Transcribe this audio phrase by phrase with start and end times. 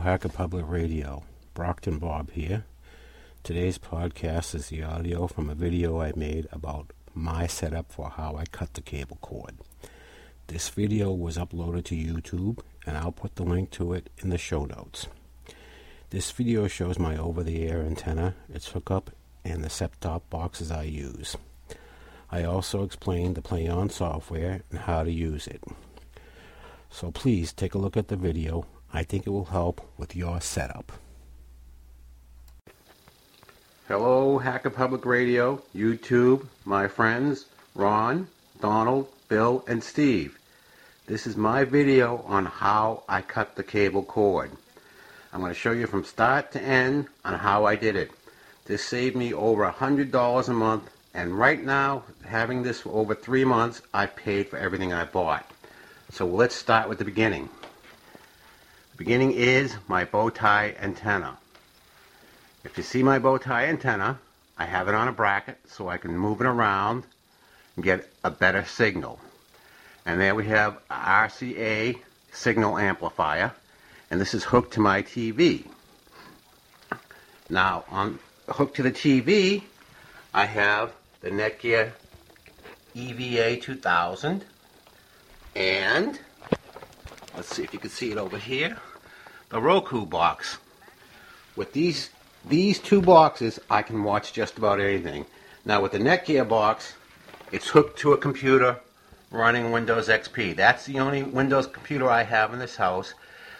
[0.00, 1.24] Hacker Public Radio.
[1.54, 2.64] Brockton Bob here.
[3.42, 8.36] Today's podcast is the audio from a video I made about my setup for how
[8.36, 9.56] I cut the cable cord.
[10.46, 14.38] This video was uploaded to YouTube, and I'll put the link to it in the
[14.38, 15.08] show notes.
[16.10, 19.10] This video shows my over the air antenna, its hookup,
[19.44, 21.36] and the set top boxes I use.
[22.30, 25.62] I also explain the PlayOn software and how to use it.
[26.90, 28.64] So please take a look at the video.
[28.92, 30.92] I think it will help with your setup.
[33.86, 38.28] Hello, Hacker Public Radio, YouTube, my friends, Ron,
[38.60, 40.38] Donald, Bill, and Steve.
[41.06, 44.50] This is my video on how I cut the cable cord.
[45.32, 48.10] I'm going to show you from start to end on how I did it.
[48.66, 53.14] This saved me over a $100 a month, and right now, having this for over
[53.14, 55.50] three months, I paid for everything I bought.
[56.10, 57.48] So let's start with the beginning.
[58.98, 61.38] Beginning is my bow tie antenna.
[62.64, 64.18] If you see my bow tie antenna,
[64.58, 67.04] I have it on a bracket so I can move it around
[67.76, 69.20] and get a better signal.
[70.04, 71.96] And there we have RCA
[72.32, 73.52] signal amplifier,
[74.10, 75.64] and this is hooked to my TV.
[77.48, 79.62] Now, on hooked to the TV,
[80.34, 81.92] I have the Netgear
[82.96, 84.44] EVA 2000,
[85.54, 86.18] and
[87.36, 88.76] let's see if you can see it over here,
[89.50, 90.58] the Roku box.
[91.56, 92.10] With these
[92.48, 95.26] these two boxes, I can watch just about anything.
[95.64, 96.94] Now with the Netgear box,
[97.52, 98.78] it's hooked to a computer
[99.30, 100.56] running Windows XP.
[100.56, 103.14] That's the only Windows computer I have in this house.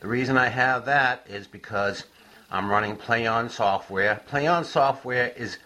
[0.00, 2.04] The reason I have that is because
[2.50, 4.20] I'm running PlayOn software.
[4.28, 5.58] PlayOn software is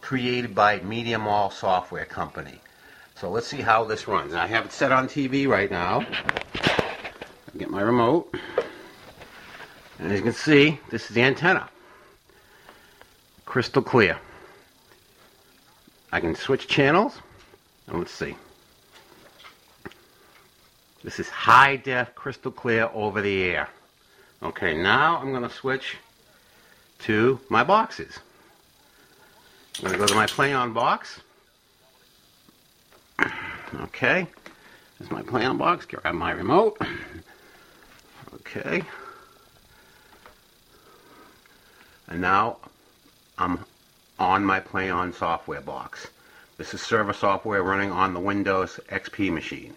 [0.00, 2.60] created by Media Mall Software Company.
[3.14, 4.34] So let's see how this runs.
[4.34, 6.04] I have it set on TV right now.
[7.56, 8.34] Get my remote.
[9.98, 11.68] And as you can see, this is the antenna.
[13.44, 14.18] Crystal clear.
[16.12, 17.18] I can switch channels.
[17.86, 18.36] And let's see.
[21.02, 23.68] This is high def, crystal clear over the air.
[24.42, 25.96] Okay, now I'm going to switch
[27.00, 28.18] to my boxes.
[29.76, 31.20] I'm going to go to my PlayOn box.
[33.82, 34.26] Okay,
[34.98, 35.84] this is my PlayOn box.
[35.84, 36.78] Grab my remote.
[38.34, 38.82] Okay.
[42.08, 42.56] And now
[43.36, 43.64] I'm
[44.18, 46.08] on my PlayOn software box.
[46.56, 49.74] This is server software running on the Windows XP machine.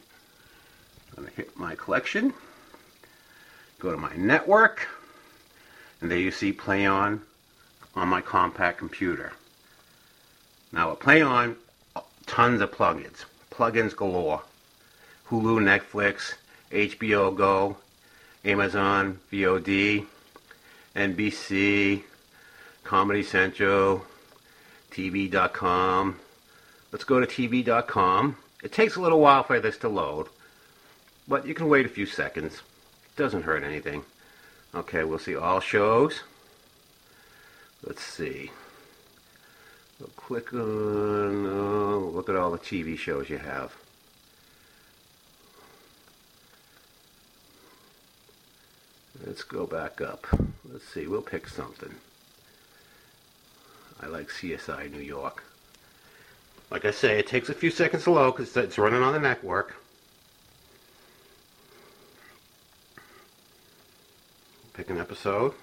[1.09, 2.33] I'm going to hit my collection,
[3.79, 4.87] go to my network,
[5.99, 7.19] and there you see PlayOn
[7.95, 9.33] on my compact computer.
[10.71, 11.55] Now with PlayOn,
[12.25, 14.41] tons of plugins, plugins galore.
[15.29, 16.33] Hulu, Netflix,
[16.71, 17.77] HBO Go,
[18.43, 20.05] Amazon VOD,
[20.93, 22.03] NBC,
[22.83, 24.05] Comedy Central,
[24.91, 26.19] TV.com.
[26.91, 28.37] Let's go to TV.com.
[28.63, 30.27] It takes a little while for this to load,
[31.27, 32.55] but you can wait a few seconds.
[32.55, 34.03] It doesn't hurt anything.
[34.75, 36.21] Okay, we'll see all shows.
[37.83, 38.51] Let's see.
[39.99, 43.75] We'll click on, uh, look at all the TV shows you have.
[49.25, 50.25] Let's go back up.
[50.65, 51.93] Let's see, we'll pick something.
[54.01, 55.43] I like CSI New York.
[56.71, 59.19] Like I say, it takes a few seconds to load because it's running on the
[59.19, 59.75] network.
[64.73, 65.53] Pick an episode.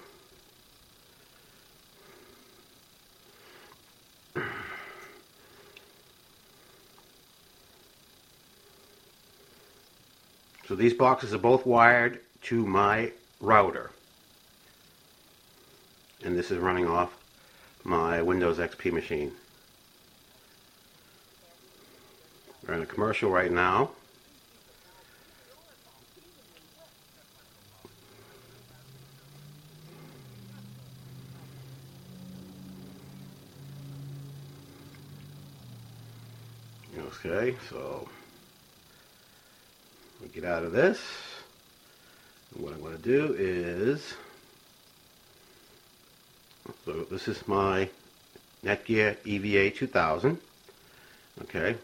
[10.69, 13.11] So these boxes are both wired to my
[13.41, 13.91] router.
[16.23, 17.18] And this is running off
[17.85, 19.33] my Windows XP machine.
[22.67, 23.91] We're in a commercial right now.
[37.25, 38.09] Okay, so
[40.23, 41.01] we get out of this.
[42.55, 44.15] What I'm going to do is
[46.89, 47.91] so this is my
[48.65, 50.39] Netgear EVA 2000.
[51.43, 51.77] Okay.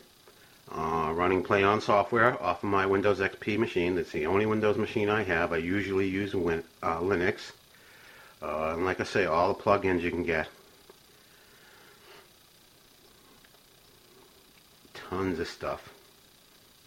[0.72, 3.96] Uh, running PlayOn software off of my Windows XP machine.
[3.96, 5.52] That's the only Windows machine I have.
[5.52, 7.52] I usually use Win uh, Linux.
[8.40, 10.48] Uh, and like I say, all the plugins you can get.
[14.94, 15.92] Tons of stuff.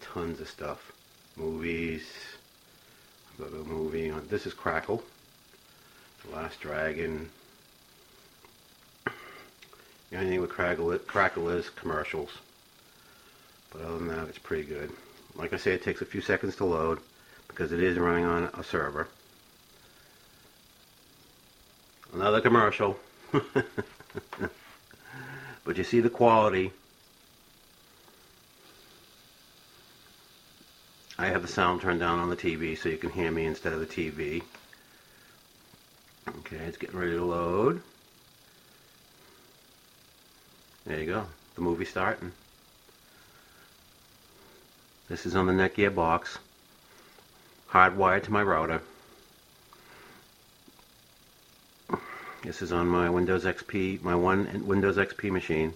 [0.01, 0.91] Tons of stuff.
[1.35, 2.01] Movies.
[3.37, 4.09] Go to a movie.
[4.09, 5.03] On, This is Crackle.
[6.25, 7.29] The Last Dragon.
[10.09, 12.31] The only thing with Crackle, is commercials.
[13.71, 14.91] But other than that, it's pretty good.
[15.35, 16.99] Like I say, it takes a few seconds to load
[17.47, 19.07] because it is running on a server.
[22.13, 22.97] Another commercial.
[25.65, 26.71] but you see the quality.
[31.19, 33.73] I have the sound turned down on the TV so you can hear me instead
[33.73, 34.43] of the TV.
[36.39, 37.81] Okay, it's getting ready to load.
[40.87, 41.25] There you go.
[41.55, 42.31] The movie starting.
[45.09, 46.37] This is on the Netgear box.
[47.71, 48.81] Hardwired to my router.
[52.43, 55.73] This is on my Windows XP, my one Windows XP machine,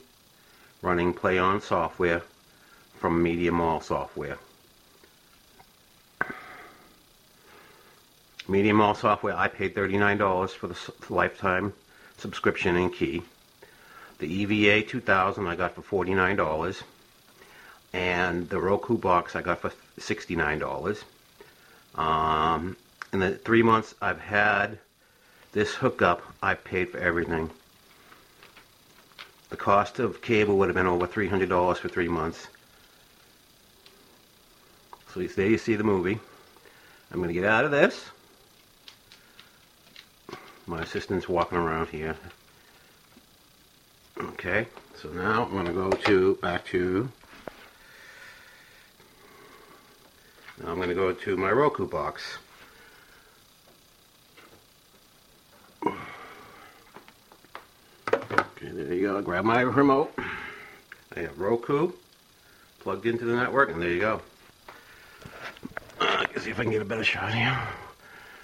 [0.82, 2.22] running PlayOn software
[2.98, 4.38] from Media Mall software.
[8.48, 11.74] Media Mall software, I paid $39 for the lifetime
[12.18, 13.24] subscription and key.
[14.22, 16.84] The EVA 2000 I got for $49.
[17.92, 21.04] And the Roku box I got for $69.
[21.96, 22.78] Um,
[23.12, 24.78] in the three months I've had
[25.54, 27.50] this hookup, I paid for everything.
[29.50, 32.48] The cost of cable would have been over $300 for three months.
[35.14, 36.20] So there you see the movie.
[37.12, 38.06] I'm going to get out of this.
[40.68, 42.16] My assistant's walking around here.
[44.22, 44.68] Okay,
[45.02, 47.10] so now I'm going to go to back to.
[50.62, 52.38] Now I'm going to go to my Roku box.
[55.84, 55.96] Okay,
[58.62, 59.22] there you go.
[59.24, 60.14] Grab my remote.
[61.16, 61.92] I have Roku
[62.80, 64.22] plugged into the network, and there you go.
[66.00, 67.60] Uh, let's see if I can get a better shot here.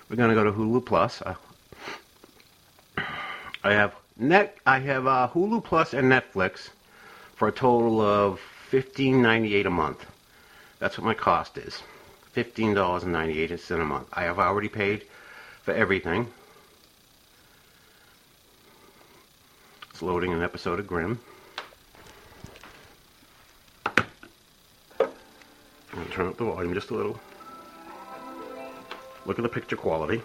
[0.10, 1.22] We're going to go to Hulu Plus.
[1.22, 1.36] Uh,
[3.64, 4.58] I have net.
[4.66, 6.70] I have uh, Hulu Plus and Netflix
[7.36, 10.06] for a total of fifteen ninety eight a month.
[10.80, 11.82] That's what my cost is.
[12.32, 14.08] Fifteen dollars and ninety eight cents a month.
[14.14, 15.06] I have already paid
[15.64, 16.28] for everything.
[19.90, 21.20] It's loading an episode of Grimm.
[26.12, 27.20] Turn up the volume just a little.
[29.26, 30.22] Look at the picture quality.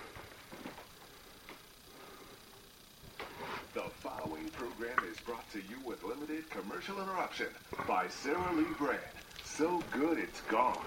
[7.43, 8.99] Commercial by Sara Lee Brand.
[9.45, 10.79] So good it's gone.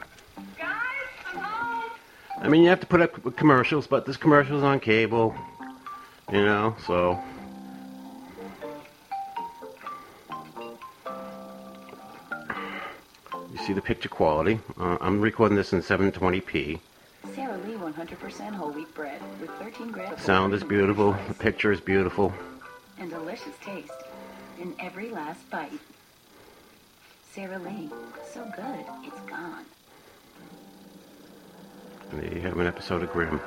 [0.57, 0.81] Guys,
[1.33, 1.91] I'm home.
[2.41, 5.33] I mean, you have to put up commercials, but this commercial's on cable,
[6.31, 7.19] you know, so.
[13.51, 14.59] You see the picture quality.
[14.77, 16.79] Uh, I'm recording this in 720p.
[17.33, 20.13] Sara Lee 100% whole wheat bread with 13 grams.
[20.13, 20.21] Of.
[20.21, 21.15] Sound is beautiful.
[21.29, 22.33] The picture is beautiful.
[23.00, 23.91] And delicious taste
[24.59, 25.71] in every last bite.
[27.36, 27.89] Sara Lee,
[28.32, 29.65] so good, it's gone.
[32.13, 33.42] There you have an episode of Grimm.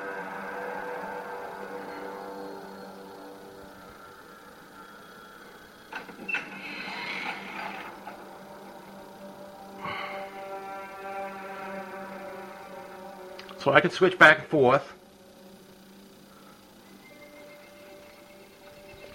[13.57, 14.93] So I can switch back and forth.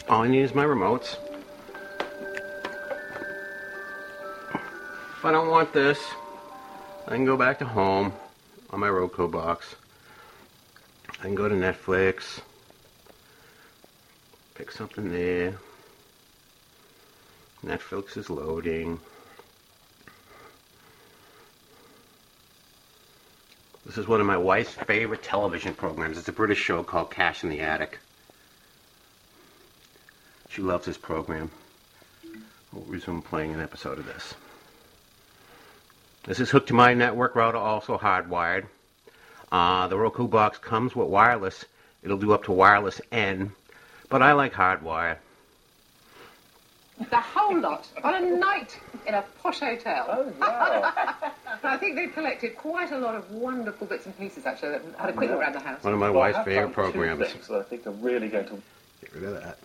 [0.09, 1.17] All I need is my remotes.
[5.25, 5.99] If I don't want this,
[7.07, 8.13] I can go back to home
[8.69, 9.75] on my Roku box.
[11.19, 12.41] I can go to Netflix,
[14.55, 15.55] pick something there.
[17.65, 19.01] Netflix is loading.
[23.87, 26.19] This is one of my wife's favorite television programs.
[26.19, 27.99] It's a British show called Cash in the Attic.
[30.51, 31.51] She loves this program.
[32.75, 34.35] We'll resume playing an episode of this.
[36.27, 38.65] This is hooked to my network router, also hardwired.
[39.53, 41.65] Uh, the Roku box comes with wireless.
[42.03, 43.53] It'll do up to wireless N,
[44.09, 45.17] but I like hardwire.
[47.11, 50.07] The whole lot on a night in a posh hotel.
[50.09, 50.93] Oh, wow.
[51.65, 54.77] I think they've collected quite a lot of wonderful bits and pieces, actually.
[54.99, 55.83] I had a quick look around the house.
[55.83, 57.33] One of my Well, wife's favorite programs.
[57.33, 58.63] things that I think are really going to
[59.01, 59.59] Get rid of that.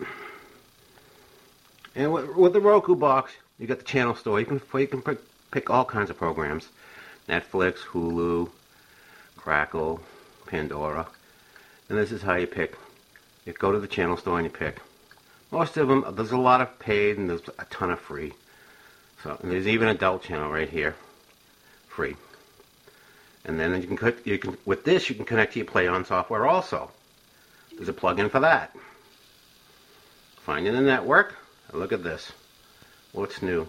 [1.95, 4.39] And with, with the Roku box, you got the channel store.
[4.39, 5.19] You can you can pick,
[5.51, 6.67] pick all kinds of programs:
[7.27, 8.49] Netflix, Hulu,
[9.37, 10.01] Crackle,
[10.45, 11.07] Pandora.
[11.89, 12.75] And this is how you pick.
[13.45, 14.77] You go to the channel store and you pick.
[15.51, 18.33] Most of them, there's a lot of paid and there's a ton of free.
[19.23, 20.95] So there's even adult channel right here,
[21.87, 22.15] free.
[23.45, 26.05] And then you can click, you can with this you can connect to your PlayOn
[26.05, 26.91] software also.
[27.75, 28.75] there's a plug-in for that.
[30.41, 31.35] Finding the network.
[31.73, 32.31] Look at this.
[33.11, 33.67] What's new?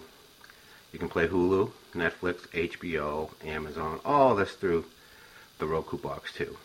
[0.93, 4.85] You can play Hulu, Netflix, HBO, Amazon, all this through
[5.59, 6.57] the Roku box too.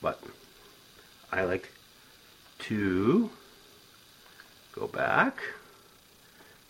[0.00, 0.22] But
[1.32, 1.72] I like
[2.60, 3.30] to
[4.72, 5.38] go back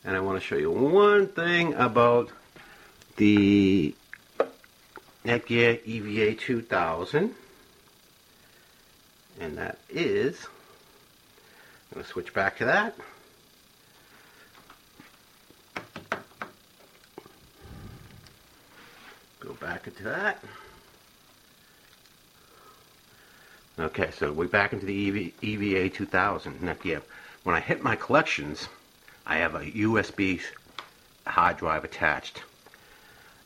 [0.04, 2.30] and I want to show you one thing about
[3.16, 3.94] the
[5.24, 7.34] Netgear EVA 2000
[9.38, 10.46] and that is
[11.90, 12.94] I'm going to switch back to that
[19.60, 20.42] back into that
[23.78, 27.02] okay so we're back into the EV, EVA 2000 Netgear
[27.44, 28.68] when I hit my collections
[29.26, 30.40] I have a USB
[31.26, 32.42] hard drive attached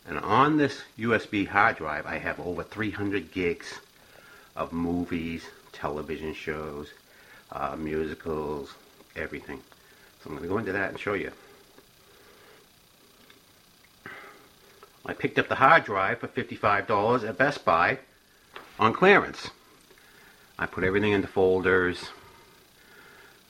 [0.07, 3.81] and on this USB hard drive, I have over 300 gigs
[4.55, 6.91] of movies, television shows,
[7.51, 8.75] uh, musicals,
[9.17, 9.63] everything.
[10.23, 11.33] So I'm going to go into that and show you.
[15.07, 17.99] I picked up the hard drive for $55 at Best Buy
[18.79, 19.51] on clearance.
[20.59, 22.11] I put everything into folders.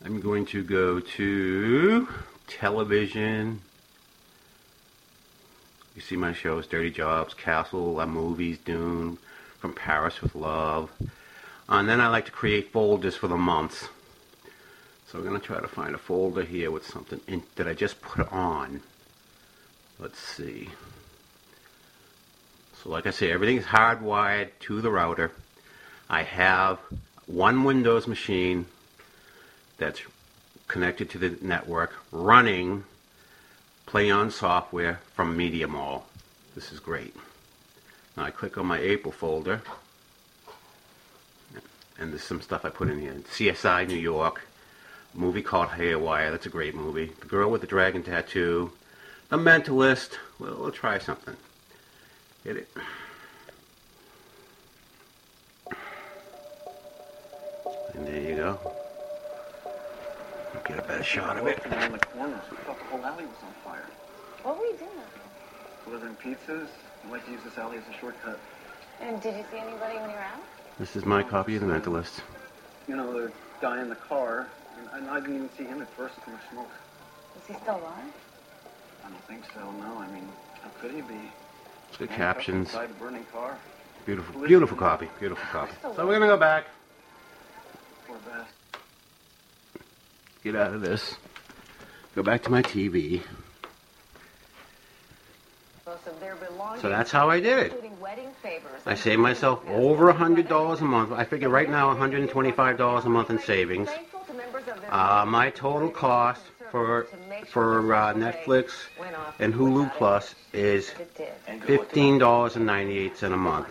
[0.04, 2.08] I'm going to go to
[2.46, 3.61] television,
[5.94, 9.18] you see my shows, Dirty Jobs, Castle, uh, Movies, Dune,
[9.61, 10.90] From Paris with Love.
[11.68, 13.88] And then I like to create folders for the months.
[15.06, 17.75] So we're going to try to find a folder here with something in, that I
[17.75, 18.82] just put on.
[20.00, 20.70] Let's see.
[22.84, 25.32] So like I say, everything is hardwired to the router.
[26.10, 26.78] I have
[27.26, 28.66] one Windows machine
[29.78, 30.02] that's
[30.68, 32.84] connected to the network running
[33.86, 36.06] PlayOn software from Media Mall.
[36.54, 37.16] This is great.
[38.18, 39.62] Now I click on my April folder,
[41.98, 43.14] and there's some stuff I put in here.
[43.14, 44.42] CSI New York,
[45.14, 46.30] movie called Haywire.
[46.30, 47.12] That's a great movie.
[47.20, 48.72] The Girl with the Dragon Tattoo,
[49.30, 50.18] The Mentalist.
[50.38, 51.36] Well, we'll try something.
[52.44, 52.68] Hit it.
[57.94, 58.58] And there you go.
[60.66, 61.58] Get a better shot of it.
[61.64, 62.42] Around the corners.
[62.50, 63.88] We thought the whole alley was on fire.
[64.42, 64.90] What were you doing?
[65.86, 66.68] Delivering pizzas.
[67.06, 68.38] I like to use this alley as a shortcut.
[69.00, 70.42] And did you see anybody when you were out?
[70.78, 72.20] This is my copy of The Mentalist.
[72.88, 73.32] You know, the
[73.62, 74.48] guy in the car,
[74.78, 76.14] and, and I didn't even see him at first.
[76.26, 76.70] Too much smoke.
[77.40, 78.12] Is he still alive?
[79.02, 79.60] I don't think so.
[79.80, 80.28] No, I mean,
[80.62, 81.30] how could he be?
[81.94, 82.70] It's good captions.
[82.70, 83.56] Inside the burning car.
[84.04, 85.08] Beautiful, beautiful copy.
[85.20, 85.72] Beautiful copy.
[85.94, 86.64] So we're gonna go back.
[90.42, 91.14] Get out of this.
[92.16, 93.22] Go back to my TV.
[96.80, 97.84] So that's how I did it.
[98.84, 101.12] I saved myself over a hundred dollars a month.
[101.12, 103.88] I figure right now, one hundred and twenty-five dollars a month in savings.
[104.90, 106.42] Uh, my total cost
[106.75, 107.07] for
[107.47, 108.73] for uh, Netflix
[109.38, 110.93] and Hulu Plus is
[111.66, 113.69] fifteen dollars and ninety-eight cent a month.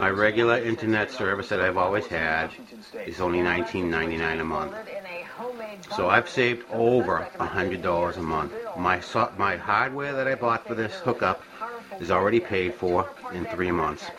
[0.00, 2.50] My regular internet service that I've always had
[3.06, 4.74] is only nineteen ninety-nine a month.
[5.94, 8.52] So I've saved over hundred dollars a month.
[8.76, 11.40] My so- my hardware that I bought for this hookup
[12.00, 14.10] is already paid for in three months.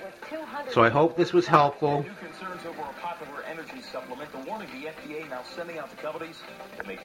[0.71, 2.05] So I hope this was helpful.
[2.21, 4.31] Concerns over a popular energy supplement.
[4.31, 6.37] The warning the FDA now sending out to companies
[6.77, 7.04] to make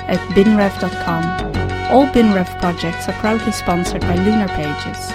[0.11, 1.23] at binrev.com.
[1.91, 5.11] All BinRev projects are proudly sponsored by Lunar Pages.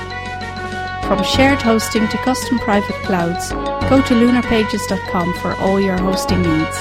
[1.07, 3.51] From shared hosting to custom private clouds,
[3.89, 6.77] go to lunarpages.com for all your hosting needs.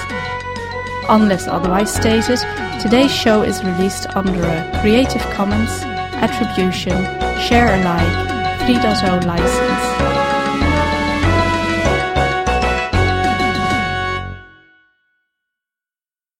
[1.07, 2.39] Unless otherwise stated,
[2.81, 5.69] today's show is released under a Creative Commons
[6.25, 6.97] Attribution
[7.39, 9.94] Share Alike 3.0 license.